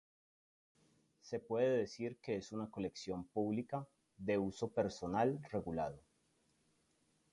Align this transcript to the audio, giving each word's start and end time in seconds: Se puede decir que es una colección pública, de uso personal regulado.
Se 1.21 1.37
puede 1.39 1.77
decir 1.77 2.17
que 2.17 2.35
es 2.35 2.51
una 2.53 2.71
colección 2.71 3.27
pública, 3.27 3.87
de 4.17 4.39
uso 4.39 4.73
personal 4.73 5.39
regulado. 5.51 6.01